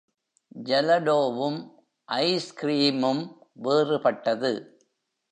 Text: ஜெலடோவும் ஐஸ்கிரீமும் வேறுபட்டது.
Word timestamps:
ஜெலடோவும் 0.63 1.59
ஐஸ்கிரீமும் 2.07 3.21
வேறுபட்டது. 3.63 4.79